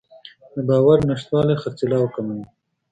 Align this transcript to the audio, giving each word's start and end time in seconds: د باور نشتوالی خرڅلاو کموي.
د 0.55 0.55
باور 0.67 0.97
نشتوالی 1.09 1.55
خرڅلاو 1.61 2.11
کموي. 2.15 2.43